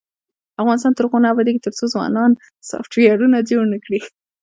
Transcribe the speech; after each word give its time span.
افغانستان 0.61 0.93
تر 0.95 1.03
هغو 1.05 1.17
نه 1.23 1.27
ابادیږي، 1.33 1.59
ترڅو 1.65 1.83
ځوانان 1.93 2.31
سافټویرونه 2.69 3.37
جوړ 3.49 3.63
نکړي. 3.73 3.99